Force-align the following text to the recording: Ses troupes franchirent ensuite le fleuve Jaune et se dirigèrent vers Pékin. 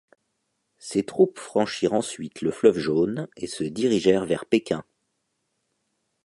Ses 0.79 1.05
troupes 1.05 1.37
franchirent 1.37 1.93
ensuite 1.93 2.41
le 2.41 2.49
fleuve 2.49 2.79
Jaune 2.79 3.27
et 3.37 3.45
se 3.45 3.63
dirigèrent 3.63 4.25
vers 4.25 4.47
Pékin. 4.47 4.83